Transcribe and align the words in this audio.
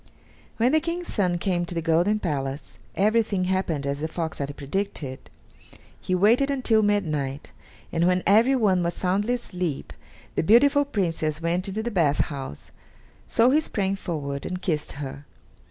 When 0.57 0.71
the 0.71 0.79
King's 0.79 1.13
son 1.13 1.37
came 1.37 1.63
to 1.63 1.75
the 1.75 1.81
golden 1.83 2.17
palace, 2.17 2.79
everything 2.95 3.43
happened 3.43 3.85
as 3.85 3.99
the 3.99 4.07
fox 4.07 4.39
had 4.39 4.57
predicted. 4.57 5.29
He 6.01 6.15
waited 6.15 6.49
until 6.49 6.81
midnight, 6.81 7.51
and 7.91 8.07
when 8.07 8.23
everyone 8.25 8.81
was 8.81 8.95
soundly 8.95 9.35
asleep 9.35 9.93
the 10.33 10.41
beautiful 10.41 10.85
Princess 10.85 11.39
went 11.39 11.67
into 11.67 11.83
the 11.83 11.91
bath 11.91 12.17
house, 12.33 12.71
so 13.27 13.51
he 13.51 13.61
sprang 13.61 13.95
forward 13.95 14.43
and 14.43 14.59
kissed 14.63 14.93
her. 14.93 15.27